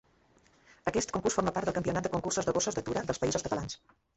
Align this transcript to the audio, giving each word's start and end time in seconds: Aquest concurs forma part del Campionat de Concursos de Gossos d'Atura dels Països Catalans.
Aquest 0.91 1.13
concurs 1.17 1.37
forma 1.39 1.53
part 1.57 1.69
del 1.71 1.77
Campionat 1.77 2.07
de 2.09 2.13
Concursos 2.17 2.49
de 2.51 2.57
Gossos 2.59 2.79
d'Atura 2.81 3.07
dels 3.11 3.25
Països 3.27 3.47
Catalans. 3.51 3.79